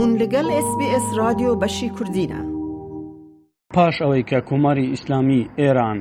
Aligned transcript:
هون 0.00 0.10
لەگەڵ 0.22 0.46
SسBS 0.66 1.06
رادیۆ 1.20 1.50
بەشی 1.62 1.88
کوردینە 1.96 2.40
پاش 3.74 3.94
ئەوەی 4.02 4.24
کە 4.30 4.38
کۆماری 4.48 4.86
ئیسلامی 4.94 5.42
ئێران 5.60 5.98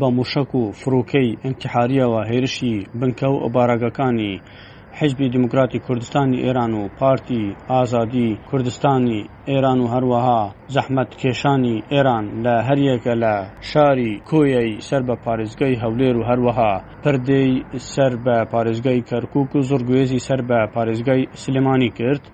بە 0.00 0.08
موشک 0.16 0.50
و 0.54 0.62
فروکەی 0.80 1.36
ئەمتحاریەوە 1.44 2.20
هێرشی 2.30 2.74
بنکە 3.00 3.28
و 3.30 3.42
ئۆبارەگەکانی 3.44 4.32
حجبی 4.98 5.28
دموکراتی 5.34 5.78
کوردستانی 5.86 6.38
ئێران 6.44 6.72
و 6.80 6.88
پارتی 6.98 7.42
ئازادی 7.70 8.28
کوردستانی 8.50 9.20
ئێران 9.50 9.80
و 9.80 9.86
هەروەها 9.94 10.40
زەحمەت 10.74 11.10
کێشانی 11.22 11.76
ئێران 11.92 12.24
لە 12.44 12.54
هەریەکە 12.68 13.12
لە 13.22 13.34
شاری 13.70 14.12
کۆیەی 14.30 14.70
سەر 14.88 15.02
بە 15.08 15.14
پارێزگای 15.24 15.76
هەولێر 15.82 16.16
و 16.18 16.24
هەروەها 16.30 16.72
پردەی 17.02 17.50
سەر 17.92 18.12
بە 18.24 18.36
پارێزگای 18.52 19.00
کەرکک 19.10 19.50
و 19.56 19.60
زۆرگوێزی 19.68 20.24
سەر 20.28 20.40
بە 20.48 20.58
پارێزگای 20.74 21.22
سلمانی 21.42 21.90
کرد 21.98 22.24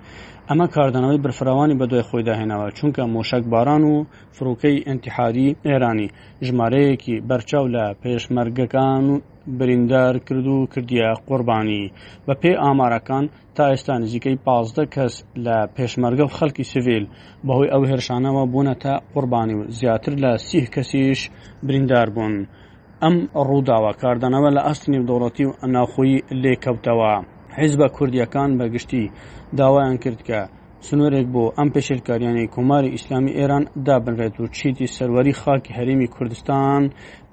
ئەمە 0.52 0.66
کاردانەوەی 0.76 1.22
برفراوانی 1.24 1.78
بەدوای 1.80 2.06
خۆی 2.08 2.26
داهێنەوە 2.28 2.68
چونکە 2.78 3.02
مۆشک 3.14 3.42
باران 3.52 3.82
و 3.92 3.96
فروکەی 4.36 4.82
ئەتیحادی 4.88 5.56
ئێرانی 5.66 6.08
ژمارەیەکی 6.46 7.14
بەرچاو 7.28 7.66
لە 7.74 7.84
پێشمەرگەکان 8.02 9.04
و 9.12 9.14
بریندار 9.58 10.14
کرد 10.26 10.46
و 10.54 10.58
کردیە 10.72 11.08
قوربانی 11.28 11.90
بە 12.26 12.34
پێ 12.42 12.52
ئامارەکان 12.62 13.24
تا 13.56 13.62
ئێستا 13.72 13.94
نزیکەی 14.02 14.40
پازدە 14.46 14.84
کەس 14.94 15.14
لە 15.46 15.56
پێشمەرگە 15.76 16.24
و 16.26 16.34
خەڵکی 16.38 16.68
سڤیل 16.72 17.04
بەهۆی 17.46 17.72
ئەو 17.72 17.82
هێرشانەوە 17.90 18.42
بوونە 18.52 18.74
تا 18.82 18.94
قوربانی 19.14 19.54
و 19.58 19.62
زیاتر 19.78 20.12
لە 20.24 20.30
سیح 20.48 20.64
کەسیش 20.74 21.20
بریندار 21.66 22.08
بوون. 22.16 22.34
ئەم 23.04 23.16
ڕووداوە 23.48 23.92
کاردانەوە 24.02 24.50
لە 24.56 24.62
ئەستنی 24.68 25.00
دەوڵەتی 25.08 25.44
و 25.48 25.52
ناخۆی 25.74 26.14
لێکەوتەوە. 26.42 27.14
حیز 27.58 27.72
بە 27.80 27.86
کوردیەکان 27.96 28.50
بەگشتی 28.58 29.02
داوایان 29.58 29.96
کرد 30.04 30.20
کە 30.28 30.40
سنوورێک 30.88 31.26
بۆ 31.34 31.44
ئەم 31.56 31.68
پێشلکاریانەی 31.74 32.50
کۆماری 32.54 32.92
ئیسلامی 32.94 33.32
ئێران 33.38 33.64
دابنرێت 33.86 34.36
و 34.40 34.44
چیتی 34.56 34.92
سەروەری 34.96 35.38
خاکی 35.42 35.74
هەرمی 35.78 36.08
کوردستان 36.14 36.82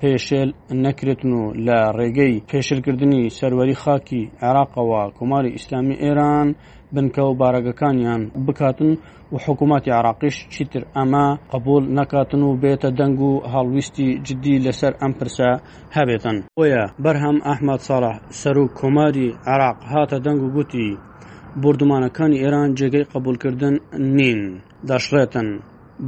پێشێل 0.02 0.50
نەکرێتن 0.86 1.32
و 1.40 1.44
لە 1.68 1.78
ڕێگەی 1.98 2.44
پێشلکردنی 2.52 3.22
سەروەری 3.40 3.80
خاکی 3.84 4.22
عێراقەوە 4.46 5.02
کۆماری 5.18 5.54
ئیسلامی 5.56 5.96
ئێران 6.04 6.48
بنکە 6.94 7.22
و 7.28 7.38
بارەگەکانیان 7.42 8.22
بکاتن 8.46 8.92
و 9.34 9.36
حکوومەتی 9.46 9.92
عراقیش 10.00 10.38
چیتر 10.54 10.84
ئەمە 10.98 11.26
قبول 11.54 11.84
نەکاتن 11.98 12.42
و 12.44 12.58
بێتە 12.64 12.90
دەنگ 13.00 13.18
و 13.28 13.32
هەڵویستی 13.54 14.08
جدی 14.28 14.56
لەسەر 14.66 14.94
ئەم 15.02 15.14
پرسە 15.20 15.50
هەبێتن. 15.98 16.38
ویە 16.60 16.84
بەرهەم 17.04 17.38
ئەحمد 17.48 17.82
ساڵح 17.88 18.16
سەر 18.42 18.56
و 18.62 18.66
کۆماری 18.80 19.28
عراق 19.54 19.78
هاتە 19.92 20.18
دەنگ 20.26 20.42
و 20.44 20.54
گوتی 20.56 20.90
بردومانەکانی 21.64 22.38
ئێران 22.44 22.70
جێگەی 22.80 23.10
قبولکردن 23.14 23.76
نین 24.18 24.42
دەشڕێتن 24.90 25.48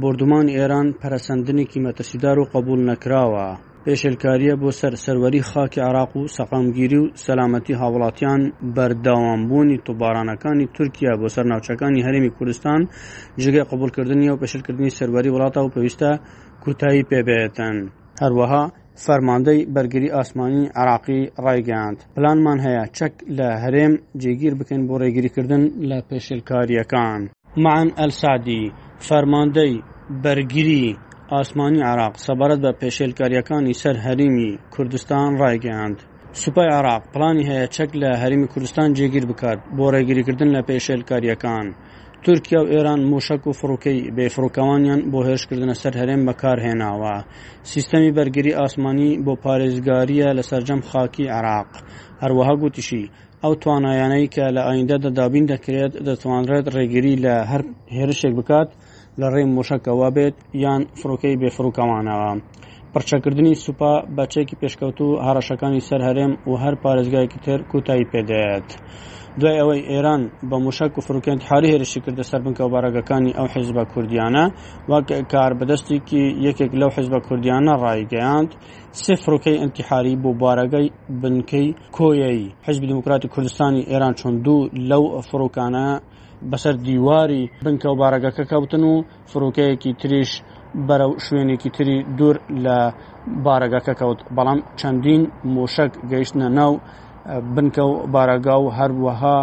بردومانی 0.02 0.56
ئێران 0.58 0.88
پەرەسەندنێکی 1.00 1.82
مەتەسیدار 1.86 2.36
و 2.40 2.48
قبول 2.54 2.80
نەکراوە 2.90 3.46
پێشلکاریە 3.84 4.54
بۆ 4.62 4.68
سەر 4.80 4.92
سەروەری 5.04 5.46
خاکی 5.50 5.80
عراق 5.88 6.12
و 6.16 6.28
سەقامگیری 6.36 6.98
و 7.02 7.10
سەلامەتی 7.24 7.74
هاوڵاتیان 7.80 8.40
بەرداوامبوونی 8.76 9.76
توبارانەکانی 9.86 10.70
تورکیا 10.76 11.12
بۆ 11.20 11.26
سەر 11.34 11.44
ناوچەکانی 11.52 12.04
هەرمی 12.06 12.30
کوردستان 12.36 12.80
جگەی 13.42 13.64
قبولکردنی 13.70 14.26
و 14.30 14.38
پێشلکردنی 14.42 14.94
سەروەری 14.98 15.30
وڵاتە 15.34 15.60
و 15.62 15.72
پێویستە 15.74 16.10
کوتایی 16.64 17.06
پێبێتن 17.10 17.76
هەروەها 18.22 18.64
فەرماندەی 19.04 19.60
بەرگری 19.74 20.10
ئاسمانی 20.16 20.70
عراقی 20.80 21.20
ڕایگەاند 21.44 21.98
پلانمان 22.16 22.58
هەیە 22.66 22.84
چەک 22.96 23.14
لە 23.38 23.48
هەرێم 23.62 23.92
جێگیر 24.22 24.54
بکەین 24.60 24.82
بۆ 24.88 24.94
ڕێگیریکردن 25.02 25.62
لە 25.88 25.98
پێشلکاریەکان 26.08 27.20
معەن 27.64 27.88
ئەلسادی 27.98 28.62
فەرماندەی 29.08 29.74
بەرگری 30.22 30.98
ئاسمانی 31.32 31.82
عراق 31.90 32.14
سەبارەت 32.26 32.60
بە 32.64 32.70
پێشێلکاریەکانی 32.80 33.78
سەر 33.82 33.96
هەریمی 34.06 34.48
کوردستان 34.74 35.30
ڕایگەاند 35.42 35.98
سوپای 36.42 36.70
عراق 36.78 37.02
پلانی 37.14 37.46
هەیە 37.50 37.66
چەک 37.74 37.90
لە 38.02 38.10
هەریمی 38.22 38.48
کوردستان 38.52 38.88
جێگیر 38.98 39.24
بکات 39.30 39.58
بۆ 39.76 39.86
ڕێگیریکردن 39.94 40.48
لە 40.56 40.62
پێشێلکاریەکان 40.68 41.66
تورکیا 42.24 42.60
و 42.64 42.68
ئێران 42.74 43.00
موشک 43.12 43.42
و 43.46 43.52
فڕوکەی 43.60 44.00
بێفڕوکەوانیان 44.16 45.00
بۆ 45.12 45.20
هێشکردنە 45.28 45.74
سەر 45.82 45.94
هەرێم 46.00 46.22
بەکارهێناوە 46.28 47.14
سیستەمی 47.72 48.14
بەرگری 48.16 48.56
ئاسمانی 48.60 49.10
بۆ 49.24 49.32
پارێزگاریە 49.44 50.28
لە 50.38 50.42
سەررجەم 50.50 50.80
خاکی 50.90 51.24
عراق 51.36 51.70
هەروەها 52.22 52.54
گوتیشی 52.62 53.04
ئەو 53.42 53.52
توانایانەی 53.62 54.26
کە 54.34 54.44
لە 54.56 54.62
ئایندە 54.68 54.96
دەدابین 55.04 55.44
دەکرێت 55.52 55.92
دەتوانرێت 56.08 56.66
ڕێگیری 56.74 57.14
لە 57.24 57.34
هەر 57.50 57.62
هێرشێک 57.98 58.32
بکات 58.38 58.68
لە 59.20 59.26
ڕێ 59.34 59.42
موشکەوە 59.56 60.08
بێت 60.16 60.36
یان 60.64 60.82
فڕۆکەی 61.00 61.38
بێفڕوکەوانەوە. 61.42 62.30
پرچەکردنی 62.92 63.54
سوپا 63.64 63.92
بەچێکی 64.16 64.58
پێشکەوت 64.60 64.98
و 65.02 65.08
هەڕەشەکانی 65.26 65.80
سەر 65.88 66.00
هەرێم 66.08 66.32
و 66.48 66.52
هەر 66.62 66.74
پارێزگایکی 66.84 67.38
تر 67.44 67.58
کوتایی 67.70 68.08
پێدەێت. 68.12 68.68
دوای 69.38 69.58
ئەوەی 69.60 69.82
ئێران 69.90 70.22
بە 70.50 70.56
موشک 70.64 70.92
و 70.98 71.04
فروکەند 71.06 71.42
حاری 71.48 71.70
هێرشی 71.72 72.00
کردە 72.04 72.24
سەر 72.30 72.40
بنکە 72.46 72.62
و 72.66 72.70
بارگەکانی 72.74 73.36
ئەو 73.38 73.46
حیزبە 73.54 73.84
کوردیانە 73.92 74.44
وا 74.90 74.98
کار 75.32 75.52
بەدەستێکی 75.60 76.22
یەکێک 76.46 76.70
لەو 76.80 76.90
حیزبە 76.96 77.18
کوردیانە 77.26 77.72
ڕایگەیاند 77.82 78.50
سێ 79.02 79.14
فروکەی 79.24 79.60
ئەتیحاری 79.62 80.14
بۆ 80.22 80.30
بارەگەی 80.42 80.86
بنکەی 81.22 81.66
کۆیایی 81.96 82.44
حزب 82.66 82.82
دموکراتی 82.92 83.28
کوردستانی 83.34 83.86
ئێران 83.90 84.14
چۆن 84.20 84.34
دوو 84.44 84.68
لەو 84.90 85.04
فرۆکانە 85.28 85.88
بەسەر 86.50 86.74
دیواری 86.86 87.42
بنکە 87.64 87.86
و 87.90 87.96
بارگەکە 88.02 88.44
کەوتن 88.50 88.82
و 88.90 88.94
فرۆکەیەکی 89.30 89.92
تریش 90.00 90.30
بەرەو 90.88 91.12
شوێنێکی 91.26 91.70
تری 91.76 91.96
دوور 92.18 92.36
لە 92.64 92.78
بارگەکە 93.46 93.92
کەوت 94.00 94.18
بەڵام 94.36 94.60
چەندین 94.80 95.22
مۆشک 95.54 95.92
گەیشتە 96.10 96.48
ناو 96.58 96.72
بنکە 97.54 97.84
و 97.90 97.94
بارەگا 98.14 98.56
و 98.62 98.68
هەروەها 98.78 99.36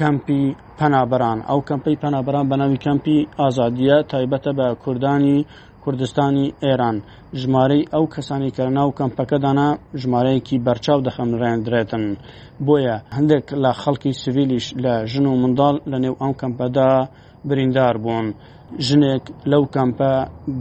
کەمپی 0.00 0.42
پەنابران 0.78 1.38
ئەو 1.48 1.60
کەمپی 1.68 1.96
پەنابران 2.02 2.44
بە 2.50 2.56
ناوی 2.60 2.78
کەمپی 2.86 3.18
ئازادیە 3.40 3.96
تایبەتە 4.12 4.52
بە 4.58 4.66
کوردانی 4.84 5.36
کوردستانی 5.84 6.46
ئێران 6.64 6.96
ژمارەی 7.40 7.84
ئەو 7.94 8.04
کەسانی 8.14 8.50
کە 8.56 8.64
ناو 8.78 8.88
کەمپەکەدانا 8.98 9.68
ژمارەیەکی 10.00 10.62
بەرچاو 10.66 11.04
دەخەمڕێندرێتن 11.06 12.04
بۆیە 12.66 12.96
هەندێک 13.16 13.46
لە 13.62 13.70
خەڵکی 13.82 14.12
سڤیلیش 14.22 14.66
لە 14.84 14.94
ژن 15.12 15.26
و 15.28 15.38
منداڵ 15.42 15.76
لە 15.90 15.96
نێو 16.04 16.14
ئەم 16.22 16.32
کەمپەدا 16.40 16.90
بریندار 17.48 17.94
بوون 18.04 18.26
ژنێک 18.88 19.24
لەو 19.52 19.64
کەمپە 19.74 20.12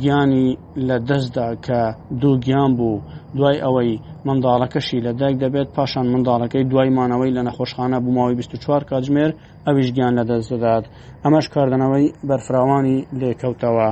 گیانی 0.01 0.47
لە 0.87 0.97
دەستدا 1.09 1.47
کە 1.65 1.81
دوو 2.21 2.35
گیان 2.45 2.71
بوو 2.79 2.97
دوای 3.37 3.57
ئەوەی 3.65 3.93
منداڵەکەشی 4.27 4.99
لە 5.05 5.11
دایک 5.19 5.35
دەبێت 5.43 5.69
پاشان 5.77 6.05
منداڵەکەی 6.13 6.65
دوایمانەوەی 6.71 7.35
لە 7.37 7.41
نەخۆشخانە 7.47 7.97
بماوەی 8.05 8.35
24 8.41 8.83
کاتژمێر 8.89 9.31
ئەویش 9.67 9.89
گیان 9.95 10.13
لە 10.19 10.23
دەست 10.29 10.49
دەدات 10.53 10.83
ئەمەش 11.23 11.47
کاردنەوەی 11.55 12.05
بەرفراوانی 12.29 12.97
لێکەوتەوە. 13.19 13.89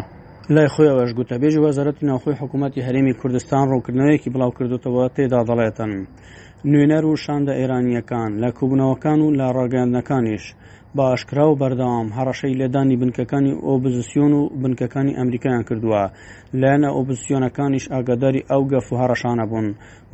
لای 0.55 0.67
خۆیەوەش 0.73 1.11
گوتە 1.17 1.35
بێژ 1.41 1.55
وەزارەتی 1.63 2.07
ناوخۆی 2.09 2.39
حکوومەتتی 2.41 2.85
هەرێمی 2.87 3.15
کوردستان 3.21 3.63
ڕوونکردنەوەیەکی 3.71 4.31
بڵاو 4.33 4.51
کردوتەوە 4.57 5.03
تێدا 5.15 5.41
دەڵێتن. 5.49 5.91
نوێنەر 6.71 7.03
و 7.05 7.15
شاندە 7.23 7.53
ئێرانیەکان 7.59 8.31
لە 8.43 8.49
کوبنەوەکان 8.59 9.19
و 9.21 9.27
لە 9.39 9.47
ڕاگەاندەکانیش 9.57 10.43
بە 10.97 11.03
ئاشکرا 11.09 11.45
و 11.51 11.55
بەردەوام 11.61 12.07
هەڕەشەی 12.17 12.57
لێدانی 12.59 12.99
بنکەکانی 13.01 13.53
ئۆبزیسیۆن 13.67 14.31
و 14.39 14.41
بنکەکانی 14.61 15.17
ئەمریکایان 15.19 15.63
کردووە 15.69 16.03
لایەنە 16.61 16.89
ئۆبزیسیۆنەکانیش 16.95 17.85
ئاگاداری 17.93 18.45
ئەو 18.51 18.63
گەف 18.71 18.85
و 18.89 18.99
هەڕەشانە 19.01 19.45
بوون 19.51 19.67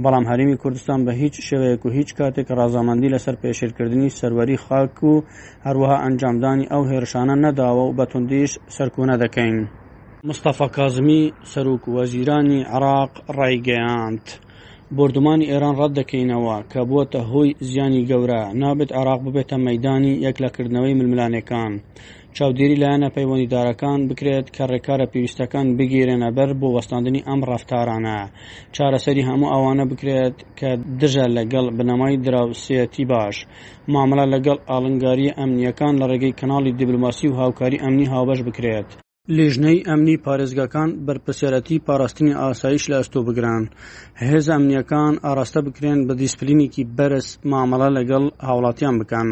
بەڵام 0.03 0.25
هەرمی 0.31 0.57
کوردستان 0.61 0.99
بە 1.05 1.11
هیچ 1.21 1.35
شێوەیەک 1.47 1.81
و 1.85 1.89
هیچ 1.97 2.09
کاتێک 2.19 2.47
ڕازامەندی 2.59 3.13
لەسەر 3.15 3.35
پێشێرکردنی 3.43 4.15
سەروەری 4.19 4.57
خاک 4.65 4.95
و 5.09 5.13
هەروەها 5.65 5.97
ئەنجامدانی 6.05 6.69
ئەو 6.71 6.83
هێرشانە 6.91 7.35
نەداوە 7.45 7.83
و 7.85 7.95
بە 7.97 8.05
توندیش 8.11 8.51
سەرکوونە 8.77 9.15
دەکەین. 9.23 9.57
مستەفا 10.29 10.67
کازمی 10.77 11.21
سەرک 11.53 11.83
وەزیرانی 11.95 12.59
عراق 12.75 13.11
ڕایگەیاند. 13.37 14.25
بردومانی 14.97 15.49
ئێران 15.51 15.75
ڕەت 15.79 15.91
دەکەینەوە 15.99 16.57
کە 16.71 16.81
بووەتە 16.89 17.19
هۆی 17.31 17.49
زیانی 17.69 18.07
گەورە 18.09 18.41
نابێت 18.61 18.89
عراق 18.99 19.19
ببێتە 19.25 19.57
مەدانی 19.67 20.13
یەکلەکردنەوەی 20.27 20.97
ململانەکان 20.99 21.71
چاودێری 22.37 22.79
لایەنە 22.81 23.09
پەیوەندیدارەکان 23.15 23.99
بکرێت 24.09 24.45
کە 24.55 24.63
ڕێکارە 24.71 25.05
پێویستەکان 25.13 25.67
بگیرێنە 25.77 26.29
بەر 26.37 26.49
بۆ 26.59 26.67
وەستاندنی 26.75 27.25
ئەم 27.27 27.39
ڕفتارانە 27.49 28.17
چارەسەری 28.75 29.27
هەموو 29.29 29.51
ئەوانە 29.53 29.85
بکرێت 29.91 30.35
کە 30.59 30.69
دژە 31.01 31.25
لەگەڵ 31.37 31.65
بنەمای 31.77 32.15
دراوسەتی 32.25 33.03
باش 33.11 33.35
مامەلا 33.93 34.25
لەگەڵ 34.33 34.57
ئاڵنگاری 34.69 35.35
ئەمنیەکان 35.37 35.93
لە 36.01 36.05
ڕێگەی 36.11 36.37
کەناڵی 36.39 36.75
دیبلوماسی 36.79 37.27
و 37.29 37.37
هاوکاری 37.41 37.81
ئەمنی 37.83 38.09
هاوبەش 38.13 38.39
بکرێت 38.47 38.89
لێژنەی 39.35 39.77
ئەمنی 39.87 40.21
پارێزگاکان 40.25 40.89
بەرپسیارەتی 41.05 41.83
پاراستنی 41.87 42.37
ئاسایش 42.41 42.83
لە 42.91 42.95
ئەستۆ 42.99 43.19
بگران 43.27 43.63
هێز 44.21 44.45
ئەمنیەکان 44.53 45.13
ئاراستە 45.25 45.59
بکرێن 45.67 45.99
بە 46.07 46.13
دیسپلینێکی 46.21 46.83
بەرز 46.97 47.27
مامەڵە 47.51 47.89
لەگەڵ 47.97 48.23
هاوڵاتیان 48.47 48.95
بکەن 49.01 49.27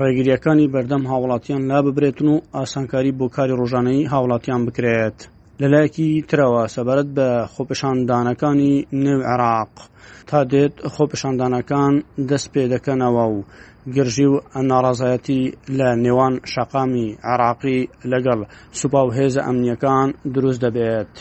ڕێگیریەکانی 0.00 0.70
بەردەم 0.72 1.02
هاوڵاتیان 1.10 1.62
لا 1.70 1.78
ببرێتن 1.86 2.28
و 2.30 2.42
ئاسانکاری 2.56 3.16
بۆ 3.18 3.26
کاری 3.36 3.56
ڕۆژانەی 3.60 4.08
هاوڵاتیان 4.12 4.60
بکرێت. 4.66 5.18
لەلایەکی 5.62 6.10
ترەوە 6.30 6.62
سەبارەت 6.74 7.08
بە 7.16 7.28
خۆپەشاندانەکانی 7.54 8.74
نو 9.04 9.14
عێراق 9.30 9.72
تا 10.28 10.38
دێت 10.52 10.74
خۆپەشاندانەکان 10.94 11.92
دەست 12.28 12.48
پێ 12.52 12.62
دەکەنەوە 12.74 13.24
و 13.34 13.36
گرژی 13.96 14.26
و 14.32 14.34
ناڕازایەتی 14.70 15.42
لە 15.78 15.88
نێوان 16.04 16.34
شەقامی 16.52 17.06
عراقی 17.32 17.80
لەگەڵ 18.12 18.40
سوپا 18.78 19.00
و 19.04 19.14
هێز 19.16 19.34
ئەمنیەکان 19.46 20.08
دروست 20.34 20.60
دەبێت. 20.64 21.12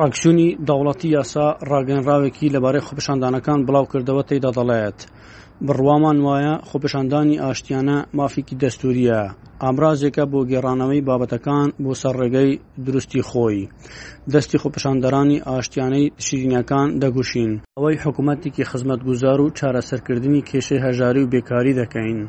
ئاکسیۆنی 0.00 0.46
داوڵەتی 0.68 1.08
یاسا 1.16 1.46
ڕاگەنراوێکی 1.70 2.52
لەبارەی 2.54 2.84
خۆپشاندانەکان 2.86 3.58
بڵاو 3.66 3.90
کردەوە 3.92 4.22
تێدا 4.30 4.50
دەڵێت 4.58 4.98
بڕوامان 5.66 6.18
وایە 6.26 6.54
خۆپەشاندانی 6.68 7.40
ئاشتیانە 7.44 7.98
مافیکی 8.16 8.58
دەستوریە 8.62 9.18
ئامرازێکە 9.62 10.24
بۆ 10.32 10.40
گێڕانەوەی 10.50 11.04
بابەتەکان 11.08 11.68
بۆ 11.84 11.92
سەرڕێگەی 12.02 12.58
دروستی 12.86 13.22
خۆی 13.28 13.60
دەستی 14.32 14.60
خۆپەشاندەرانی 14.62 15.42
ئاشتیانەی 15.48 16.12
شیرینەکان 16.24 16.88
دەگوشین 17.02 17.52
ئەوەی 17.76 18.00
حکوومەتێکی 18.04 18.66
خزمەتگوزار 18.70 19.38
و 19.40 19.52
چارەسەرکردنی 19.58 20.46
کێشەی 20.48 20.82
هەژاری 20.86 21.22
و 21.24 21.30
بێکاری 21.34 21.78
دەکەین 21.80 22.20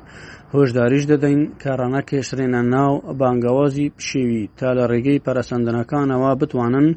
هۆشداریش 0.56 1.04
دەدەین 1.12 1.40
کارانە 1.64 2.02
کێشرێنە 2.10 2.62
ناو 2.74 2.92
بانگەوازی 3.20 3.92
پشێوی 3.98 4.50
تا 4.60 4.68
لە 4.78 4.84
ڕێگەی 4.92 5.24
پەرەسەندنەکانەوە 5.26 6.32
بتوانن 6.42 6.88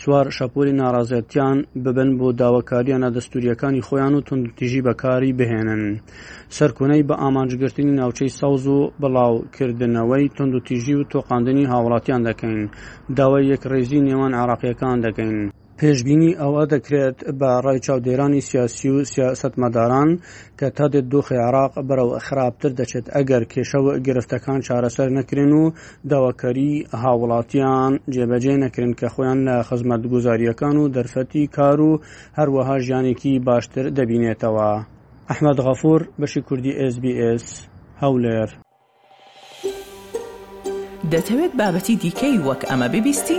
سوار 0.00 0.26
شەپۆلی 0.36 0.76
ناڕازەتیان 0.80 1.56
ببن 1.84 2.10
بۆ 2.18 2.28
داواکاریانە 2.40 3.08
دەستوریەکانی 3.16 3.84
خۆیان 3.86 4.12
و 4.14 4.24
تونتیژی 4.28 4.84
بەکاری 4.86 5.36
بهێنن 5.38 5.82
سەرکوونەی 6.56 7.06
بە 7.08 7.14
ئامانجگرتنی 7.22 7.96
ناوچەی 8.00 8.30
ساوز 8.40 8.64
و 8.76 8.78
بڵاوکردنەوەی 9.00 10.24
تونند 10.34 10.54
و 10.56 10.64
تیژی 10.68 10.94
و 10.98 11.06
تۆقااندنی 11.12 11.68
هاوڵاتیان 11.72 12.22
دەکەین 12.28 12.58
داوای 13.18 13.48
یەک 13.52 13.62
ڕێزی 13.72 14.04
نێوان 14.06 14.32
عراقیەکان 14.42 14.96
دەکەین 15.06 15.36
پێشببینی 15.80 16.30
ئەوە 16.42 16.64
دەکرێت 16.74 17.18
بە 17.40 17.50
ڕای 17.66 17.78
چاودێرانی 17.86 18.40
سیاسی 18.48 18.88
و 18.90 18.96
سیاستمەداران 19.14 20.10
کە 20.58 20.66
تا 20.76 20.84
دێت 20.92 21.06
دۆخی 21.12 21.38
عراق 21.46 21.72
بەرەو 21.88 22.10
خراپتر 22.26 22.70
دەچێت 22.80 23.06
ئەگەر 23.14 23.42
کێشەوە 23.52 23.92
گرفتەکان 24.06 24.60
چارەسەر 24.66 25.08
نەکرێن 25.18 25.52
و 25.60 25.64
داواکەری 26.10 26.74
هاوڵاتیان 27.02 27.92
جێبەجێ 28.14 28.54
نەکرن 28.64 28.92
کە 29.00 29.06
خۆیان 29.14 29.38
لە 29.48 29.56
خزمەت 29.68 30.02
گوزاریەکان 30.12 30.76
و 30.80 30.84
دەرفەتی 30.96 31.44
کار 31.56 31.78
و 31.80 31.90
هەروەها 32.38 32.76
ژیانێکی 32.86 33.32
باشتر 33.48 33.84
دەبینێتەوە. 33.98 34.70
ئەحمد 35.30 35.58
غەفور 35.66 36.00
بەشی 36.20 36.40
کوردی 36.48 36.72
SسBS 36.92 37.46
هەولێر. 38.02 38.48
دەتەوێت 41.12 41.52
بابەتی 41.58 41.94
دیکەی 42.04 42.34
وەک 42.46 42.60
ئەمە 42.70 42.88
ببیستی؟ 42.94 43.38